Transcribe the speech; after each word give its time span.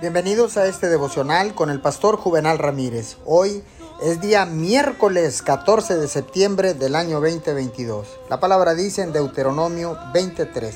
Bienvenidos 0.00 0.56
a 0.56 0.66
este 0.66 0.88
devocional 0.88 1.54
con 1.54 1.68
el 1.68 1.82
pastor 1.82 2.16
Juvenal 2.16 2.56
Ramírez. 2.56 3.18
Hoy 3.26 3.62
es 4.02 4.18
día 4.22 4.46
miércoles 4.46 5.42
14 5.42 5.98
de 5.98 6.08
septiembre 6.08 6.72
del 6.72 6.96
año 6.96 7.20
2022. 7.20 8.08
La 8.30 8.40
palabra 8.40 8.72
dice 8.72 9.02
en 9.02 9.12
Deuteronomio 9.12 9.98
23, 10.14 10.74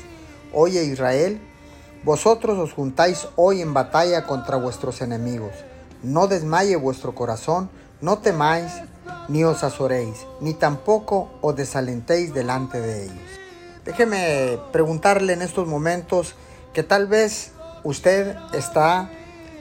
Oye 0.53 0.85
Israel, 0.85 1.41
vosotros 2.05 2.59
os 2.59 2.75
juntáis 2.75 3.27
hoy 3.37 3.63
en 3.63 3.73
batalla 3.73 4.27
contra 4.27 4.59
vuestros 4.59 5.01
enemigos. 5.01 5.53
No 6.03 6.27
desmaye 6.27 6.77
vuestro 6.77 7.15
corazón, 7.15 7.71
no 8.03 8.19
temáis, 8.19 8.73
ni 9.29 9.43
os 9.43 9.65
azoréis, 9.65 10.27
ni 10.43 10.53
tampoco 10.53 11.31
os 11.41 11.57
desalentéis 11.57 12.35
delante 12.35 12.79
de 12.79 13.05
ellos. 13.05 13.31
Déjeme 13.87 14.59
preguntarle 14.71 15.33
en 15.33 15.41
estos 15.41 15.67
momentos 15.67 16.35
que 16.75 16.83
tal 16.83 17.07
vez 17.07 17.54
usted 17.85 18.37
está 18.55 19.11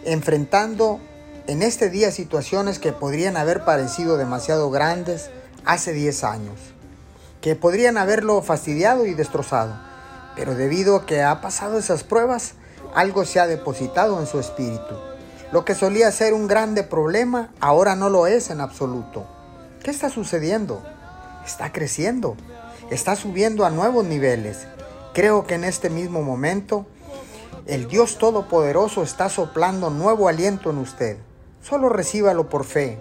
enfrentando 0.05 0.99
en 1.45 1.61
este 1.61 1.89
día 1.89 2.09
situaciones 2.11 2.79
que 2.79 2.93
podrían 2.93 3.35
haber 3.35 3.65
parecido 3.65 4.17
demasiado 4.17 4.71
grandes 4.71 5.29
hace 5.65 5.91
10 5.91 6.23
años, 6.23 6.59
que 7.41 7.55
podrían 7.55 7.97
haberlo 7.97 8.41
fastidiado 8.41 9.05
y 9.05 9.13
destrozado, 9.13 9.77
pero 10.35 10.55
debido 10.55 10.95
a 10.95 11.05
que 11.05 11.21
ha 11.21 11.41
pasado 11.41 11.77
esas 11.77 12.03
pruebas, 12.03 12.53
algo 12.95 13.25
se 13.25 13.39
ha 13.39 13.47
depositado 13.47 14.19
en 14.19 14.27
su 14.27 14.39
espíritu. 14.39 14.95
Lo 15.51 15.65
que 15.65 15.75
solía 15.75 16.11
ser 16.11 16.33
un 16.33 16.47
grande 16.47 16.83
problema 16.83 17.51
ahora 17.59 17.95
no 17.95 18.09
lo 18.09 18.25
es 18.25 18.49
en 18.49 18.61
absoluto. 18.61 19.27
¿Qué 19.83 19.91
está 19.91 20.09
sucediendo? 20.09 20.81
Está 21.45 21.71
creciendo, 21.71 22.37
está 22.89 23.15
subiendo 23.15 23.65
a 23.65 23.69
nuevos 23.69 24.05
niveles. 24.05 24.65
Creo 25.13 25.45
que 25.45 25.55
en 25.55 25.65
este 25.65 25.89
mismo 25.89 26.23
momento 26.23 26.87
el 27.65 27.87
Dios 27.87 28.17
Todopoderoso 28.17 29.03
está 29.03 29.29
soplando 29.29 29.89
nuevo 29.89 30.27
aliento 30.27 30.69
en 30.69 30.79
usted. 30.79 31.17
Solo 31.61 31.87
recíbalo 31.87 32.49
por 32.49 32.65
fe. 32.65 32.99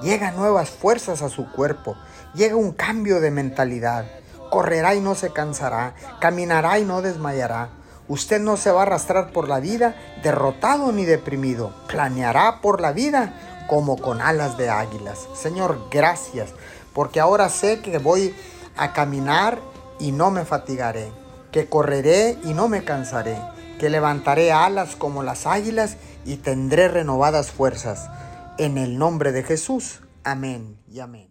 Llegan 0.00 0.36
nuevas 0.36 0.70
fuerzas 0.70 1.22
a 1.22 1.28
su 1.28 1.50
cuerpo. 1.50 1.96
Llega 2.32 2.54
un 2.54 2.70
cambio 2.70 3.20
de 3.20 3.32
mentalidad. 3.32 4.06
Correrá 4.48 4.94
y 4.94 5.00
no 5.00 5.16
se 5.16 5.32
cansará. 5.32 5.94
Caminará 6.20 6.78
y 6.78 6.84
no 6.84 7.02
desmayará. 7.02 7.70
Usted 8.06 8.40
no 8.40 8.56
se 8.56 8.70
va 8.70 8.80
a 8.80 8.82
arrastrar 8.82 9.32
por 9.32 9.48
la 9.48 9.58
vida 9.58 9.96
derrotado 10.22 10.92
ni 10.92 11.04
deprimido. 11.04 11.74
Planeará 11.88 12.60
por 12.60 12.80
la 12.80 12.92
vida 12.92 13.64
como 13.68 13.96
con 13.96 14.20
alas 14.20 14.56
de 14.56 14.70
águilas. 14.70 15.26
Señor, 15.34 15.88
gracias, 15.90 16.50
porque 16.94 17.18
ahora 17.18 17.48
sé 17.48 17.80
que 17.80 17.98
voy 17.98 18.36
a 18.76 18.92
caminar 18.92 19.58
y 19.98 20.12
no 20.12 20.30
me 20.30 20.44
fatigaré, 20.44 21.10
que 21.50 21.68
correré 21.68 22.38
y 22.44 22.54
no 22.54 22.68
me 22.68 22.84
cansaré 22.84 23.36
que 23.78 23.90
levantaré 23.90 24.52
alas 24.52 24.96
como 24.96 25.22
las 25.22 25.46
águilas 25.46 25.96
y 26.24 26.36
tendré 26.36 26.88
renovadas 26.88 27.50
fuerzas. 27.50 28.10
En 28.58 28.78
el 28.78 28.98
nombre 28.98 29.32
de 29.32 29.42
Jesús. 29.42 30.00
Amén 30.24 30.78
y 30.88 31.00
amén. 31.00 31.30